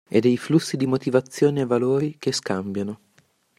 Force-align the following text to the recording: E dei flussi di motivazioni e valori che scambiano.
E 0.09 0.19
dei 0.19 0.35
flussi 0.35 0.77
di 0.77 0.87
motivazioni 0.87 1.59
e 1.59 1.65
valori 1.67 2.15
che 2.17 2.31
scambiano. 2.33 3.01